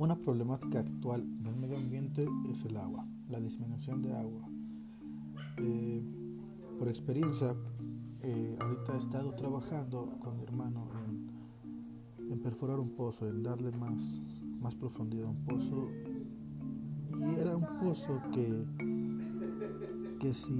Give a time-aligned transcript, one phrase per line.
[0.00, 4.48] Una problemática actual del medio ambiente es el agua, la disminución de agua.
[5.58, 6.02] Eh,
[6.78, 7.54] por experiencia,
[8.22, 10.86] eh, ahorita he estado trabajando con mi hermano
[12.30, 14.22] en, perforar un pozo, en darle más,
[14.58, 15.90] más profundidad a un pozo.
[17.18, 18.64] Y era un pozo que,
[20.18, 20.58] que si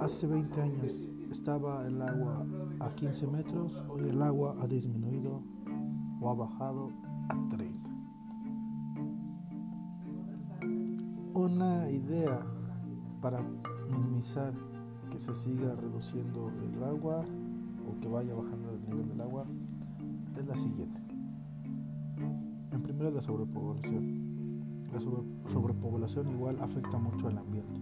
[0.00, 0.92] hace 20 años
[1.32, 2.46] estaba el agua
[2.78, 5.42] a 15 metros, hoy el agua ha disminuido
[6.20, 6.92] o ha bajado
[7.28, 7.71] a 30.
[11.42, 12.38] Una idea
[13.20, 13.40] para
[13.90, 14.52] minimizar
[15.10, 17.24] que se siga reduciendo el agua
[17.84, 19.44] o que vaya bajando el nivel del agua
[20.38, 21.00] es la siguiente.
[22.70, 24.86] En primero la sobrepoblación.
[24.92, 25.00] La
[25.50, 27.80] sobrepoblación igual afecta mucho al ambiente,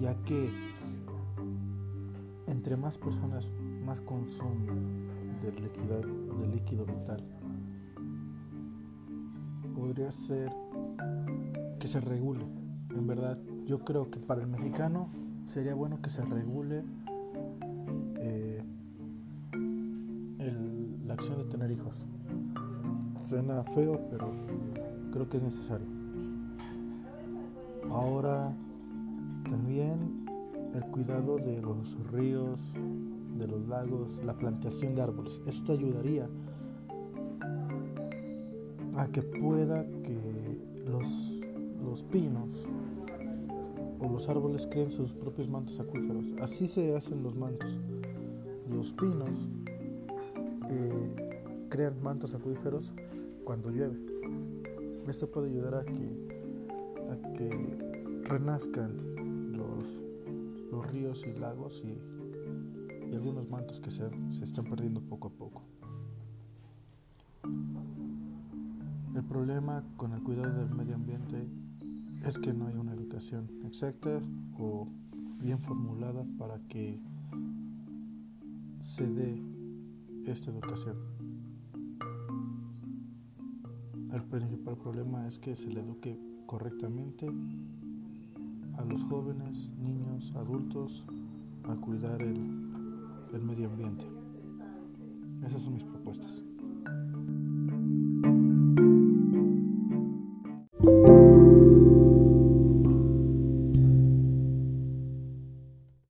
[0.00, 0.52] ya que
[2.46, 3.50] entre más personas
[3.84, 5.08] más consumen
[5.42, 6.00] del líquido,
[6.38, 7.39] del líquido vital,
[9.90, 10.52] podría ser
[11.80, 12.46] que se regule.
[12.90, 15.08] En verdad, yo creo que para el mexicano
[15.48, 16.84] sería bueno que se regule
[18.20, 18.62] eh,
[21.04, 21.96] la acción de tener hijos.
[23.24, 24.30] Suena feo, pero
[25.12, 25.88] creo que es necesario.
[27.90, 28.52] Ahora,
[29.42, 30.24] también
[30.72, 32.60] el cuidado de los ríos,
[33.38, 35.40] de los lagos, la plantación de árboles.
[35.46, 36.28] Esto ayudaría
[38.96, 40.18] a que pueda que
[40.86, 41.06] los,
[41.84, 42.48] los pinos
[44.00, 46.24] o los árboles creen sus propios mantos acuíferos.
[46.40, 47.70] Así se hacen los mantos.
[48.70, 49.48] Los pinos
[50.70, 52.92] eh, crean mantos acuíferos
[53.44, 53.98] cuando llueve.
[55.08, 55.92] Esto puede ayudar a que,
[57.10, 57.78] a que
[58.24, 60.00] renazcan los,
[60.70, 65.30] los ríos y lagos y, y algunos mantos que se, se están perdiendo poco a
[65.30, 65.62] poco.
[69.20, 71.46] El problema con el cuidado del medio ambiente
[72.26, 74.18] es que no hay una educación exacta
[74.58, 74.88] o
[75.38, 76.98] bien formulada para que
[78.80, 79.38] se dé
[80.24, 80.96] esta educación.
[84.10, 87.30] El principal problema es que se le eduque correctamente
[88.78, 91.04] a los jóvenes, niños, adultos
[91.64, 92.38] a cuidar el,
[93.34, 94.06] el medio ambiente.
[95.44, 96.42] Esas son mis propuestas.